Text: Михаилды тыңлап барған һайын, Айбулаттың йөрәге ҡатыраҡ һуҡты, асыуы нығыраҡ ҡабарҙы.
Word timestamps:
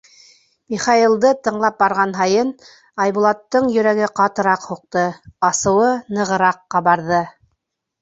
Михаилды 0.75 1.33
тыңлап 1.47 1.77
барған 1.83 2.15
һайын, 2.21 2.49
Айбулаттың 3.07 3.69
йөрәге 3.77 4.11
ҡатыраҡ 4.23 4.69
һуҡты, 4.73 5.07
асыуы 5.53 5.95
нығыраҡ 6.19 6.69
ҡабарҙы. 6.79 7.27